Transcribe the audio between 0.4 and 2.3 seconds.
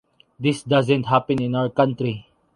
doesn’t happen in our country.